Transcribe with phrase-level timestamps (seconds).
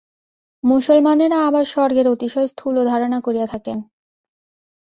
[0.63, 3.77] মুসলমানেরা আবার স্বর্গের অতিশয় স্থূল ধারণা করিয়া থাকেন।